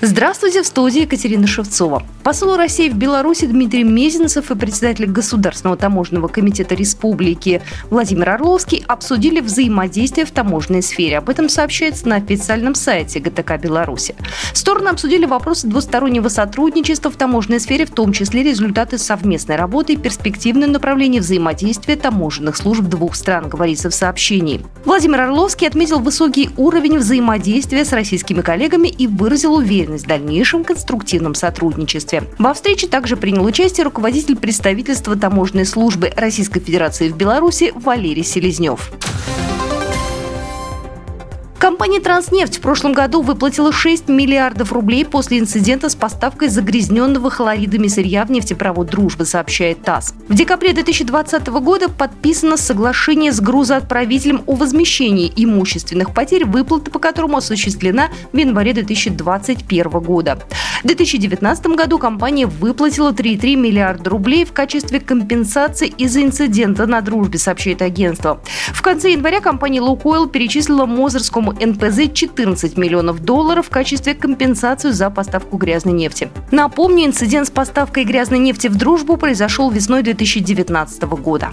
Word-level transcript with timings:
Здравствуйте, 0.00 0.62
в 0.62 0.66
студии 0.66 1.00
Екатерина 1.02 1.48
Шевцова. 1.48 2.04
Посол 2.22 2.56
России 2.56 2.88
в 2.88 2.94
Беларуси 2.94 3.46
Дмитрий 3.46 3.82
Мезенцев 3.82 4.48
и 4.52 4.54
председатель 4.54 5.06
Государственного 5.06 5.76
таможенного 5.76 6.28
комитета 6.28 6.76
республики 6.76 7.62
Владимир 7.90 8.30
Орловский 8.30 8.84
обсудили 8.86 9.40
взаимодействие 9.40 10.24
в 10.24 10.30
таможенной 10.30 10.82
сфере. 10.82 11.18
Об 11.18 11.28
этом 11.28 11.48
сообщается 11.48 12.06
на 12.06 12.14
официальном 12.16 12.76
сайте 12.76 13.18
ГТК 13.18 13.58
Беларуси. 13.58 14.14
Стороны 14.52 14.90
обсудили 14.90 15.26
вопросы 15.26 15.66
двустороннего 15.66 16.28
сотрудничества 16.28 17.10
в 17.10 17.16
таможенной 17.16 17.58
сфере, 17.58 17.84
в 17.84 17.90
том 17.90 18.12
числе 18.12 18.44
результаты 18.44 18.98
совместной 18.98 19.56
работы 19.56 19.94
и 19.94 19.96
перспективное 19.96 20.68
направление 20.68 21.22
взаимодействия 21.22 21.96
таможенных 21.96 22.56
служб 22.56 22.82
двух 22.82 23.16
стран, 23.16 23.48
говорится 23.48 23.90
в 23.90 23.94
сообщении. 23.94 24.60
Владимир 24.84 25.22
Орловский 25.22 25.66
отметил 25.66 25.98
высокий 25.98 26.50
уровень 26.56 26.98
взаимодействия 26.98 27.84
с 27.84 27.92
российскими 27.92 28.42
коллегами 28.42 28.86
и 28.86 29.08
выразил 29.08 29.54
уверенность 29.54 29.87
уверенность 29.88 30.04
в 30.04 30.08
дальнейшем 30.08 30.64
конструктивном 30.64 31.34
сотрудничестве. 31.34 32.24
Во 32.38 32.54
встрече 32.54 32.86
также 32.86 33.16
принял 33.16 33.44
участие 33.44 33.84
руководитель 33.84 34.36
представительства 34.36 35.16
таможенной 35.16 35.66
службы 35.66 36.12
Российской 36.16 36.60
Федерации 36.60 37.08
в 37.08 37.16
Беларуси 37.16 37.72
Валерий 37.74 38.24
Селезнев. 38.24 38.92
Компания 41.58 41.98
«Транснефть» 41.98 42.58
в 42.58 42.60
прошлом 42.60 42.92
году 42.92 43.20
выплатила 43.20 43.72
6 43.72 44.08
миллиардов 44.08 44.72
рублей 44.72 45.04
после 45.04 45.40
инцидента 45.40 45.88
с 45.88 45.96
поставкой 45.96 46.48
загрязненного 46.48 47.30
хлоридами 47.30 47.88
сырья 47.88 48.24
в 48.24 48.30
нефтепровод 48.30 48.86
«Дружба», 48.86 49.24
сообщает 49.24 49.82
ТАСС. 49.82 50.14
В 50.28 50.34
декабре 50.34 50.72
2020 50.72 51.48
года 51.48 51.88
подписано 51.88 52.56
соглашение 52.56 53.32
с 53.32 53.40
грузоотправителем 53.40 54.44
о 54.46 54.54
возмещении 54.54 55.32
имущественных 55.34 56.14
потерь, 56.14 56.44
выплата 56.44 56.92
по 56.92 57.00
которому 57.00 57.38
осуществлена 57.38 58.10
в 58.32 58.36
январе 58.36 58.72
2021 58.72 59.90
года. 59.98 60.38
В 60.84 60.86
2019 60.86 61.66
году 61.66 61.98
компания 61.98 62.46
выплатила 62.46 63.10
3,3 63.10 63.56
миллиарда 63.56 64.10
рублей 64.10 64.44
в 64.44 64.52
качестве 64.52 65.00
компенсации 65.00 65.88
из-за 65.88 66.22
инцидента 66.22 66.86
на 66.86 67.00
«Дружбе», 67.00 67.40
сообщает 67.40 67.82
агентство. 67.82 68.40
В 68.68 68.80
конце 68.80 69.10
января 69.10 69.40
компания 69.40 69.80
«Лукойл» 69.80 70.28
перечислила 70.28 70.86
Мозырскому 70.86 71.47
фирму 71.48 71.52
НПЗ 71.52 72.12
14 72.12 72.76
миллионов 72.76 73.20
долларов 73.20 73.66
в 73.66 73.70
качестве 73.70 74.14
компенсации 74.14 74.90
за 74.90 75.10
поставку 75.10 75.56
грязной 75.56 75.94
нефти. 75.94 76.28
Напомню, 76.50 77.06
инцидент 77.06 77.46
с 77.46 77.50
поставкой 77.50 78.04
грязной 78.04 78.38
нефти 78.38 78.68
в 78.68 78.76
дружбу 78.76 79.16
произошел 79.16 79.70
весной 79.70 80.02
2019 80.02 81.02
года. 81.02 81.50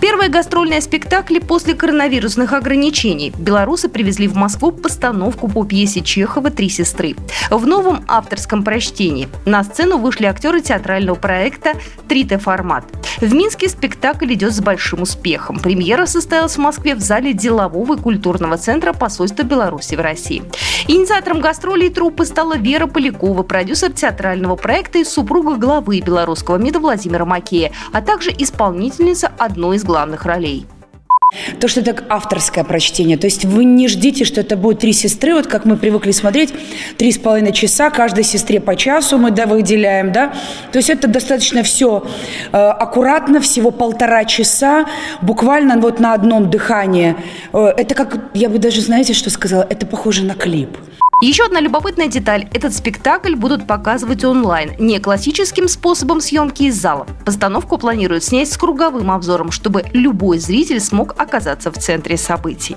Первые 0.00 0.28
гастрольные 0.28 0.80
спектакли 0.82 1.38
после 1.38 1.74
коронавирусных 1.74 2.52
ограничений. 2.52 3.32
Белорусы 3.38 3.88
привезли 3.88 4.28
в 4.28 4.36
Москву 4.36 4.70
постановку 4.70 5.48
по 5.48 5.64
пьесе 5.64 6.00
Чехова 6.00 6.50
«Три 6.50 6.68
сестры». 6.68 7.16
В 7.50 7.66
новом 7.66 8.04
авторском 8.06 8.62
прочтении 8.62 9.28
на 9.46 9.64
сцену 9.64 9.98
вышли 9.98 10.26
актеры 10.26 10.60
театрального 10.60 11.16
проекта 11.16 11.72
«3Т-формат». 12.08 12.84
В 13.20 13.32
Минске 13.32 13.68
спектакль 13.70 14.34
идет 14.34 14.52
с 14.52 14.60
большим 14.60 15.02
успехом. 15.02 15.58
Премьера 15.58 16.04
состоялась 16.04 16.56
в 16.56 16.60
Москве 16.60 16.94
в 16.94 17.00
зале 17.00 17.32
делового 17.32 17.94
и 17.94 17.98
культурного 17.98 18.58
центра 18.58 18.92
посольства 18.92 19.42
Беларуси 19.42 19.94
в 19.94 20.00
России. 20.00 20.42
Инициатором 20.86 21.40
гастролей 21.40 21.88
труппы 21.88 22.26
стала 22.26 22.58
Вера 22.58 22.86
Полякова, 22.86 23.42
продюсер 23.42 23.92
театрального 23.92 24.56
проекта 24.56 24.98
и 24.98 25.04
супруга 25.04 25.56
главы 25.56 26.00
белорусского 26.00 26.58
МИДа 26.58 26.78
Владимира 26.78 27.24
Макея, 27.24 27.72
а 27.92 28.02
также 28.02 28.30
исполнительница 28.36 29.32
одной 29.38 29.76
из 29.76 29.84
главных 29.84 30.26
ролей. 30.26 30.66
То, 31.60 31.66
что 31.66 31.80
это 31.80 32.04
авторское 32.08 32.62
прочтение. 32.62 33.16
То 33.16 33.26
есть 33.26 33.44
вы 33.44 33.64
не 33.64 33.88
ждите, 33.88 34.24
что 34.24 34.40
это 34.40 34.56
будет 34.56 34.78
три 34.78 34.92
сестры, 34.92 35.34
вот 35.34 35.48
как 35.48 35.64
мы 35.64 35.76
привыкли 35.76 36.12
смотреть, 36.12 36.54
три 36.98 37.10
с 37.10 37.18
половиной 37.18 37.52
часа, 37.52 37.90
каждой 37.90 38.22
сестре 38.22 38.60
по 38.60 38.76
часу 38.76 39.18
мы 39.18 39.32
да, 39.32 39.46
выделяем, 39.46 40.12
да. 40.12 40.32
То 40.70 40.78
есть 40.78 40.88
это 40.88 41.08
достаточно 41.08 41.64
все 41.64 42.06
э, 42.52 42.56
аккуратно, 42.56 43.40
всего 43.40 43.72
полтора 43.72 44.24
часа, 44.24 44.86
буквально 45.20 45.78
вот 45.78 45.98
на 45.98 46.14
одном 46.14 46.48
дыхании. 46.48 47.16
Э, 47.52 47.72
это 47.76 47.96
как, 47.96 48.30
я 48.32 48.48
бы 48.48 48.58
даже, 48.58 48.80
знаете, 48.80 49.12
что 49.12 49.28
сказала, 49.28 49.66
это 49.68 49.84
похоже 49.84 50.24
на 50.24 50.34
клип. 50.34 50.78
Еще 51.22 51.46
одна 51.46 51.60
любопытная 51.60 52.08
деталь. 52.08 52.46
Этот 52.52 52.74
спектакль 52.74 53.36
будут 53.36 53.66
показывать 53.66 54.22
онлайн, 54.22 54.72
не 54.78 54.98
классическим 54.98 55.66
способом 55.66 56.20
съемки 56.20 56.64
из 56.64 56.76
зала. 56.78 57.06
Постановку 57.24 57.78
планируют 57.78 58.22
снять 58.22 58.52
с 58.52 58.58
круговым 58.58 59.10
обзором, 59.10 59.50
чтобы 59.50 59.84
любой 59.94 60.38
зритель 60.38 60.78
смог 60.78 61.14
оказаться 61.18 61.72
в 61.72 61.78
центре 61.78 62.18
событий. 62.18 62.76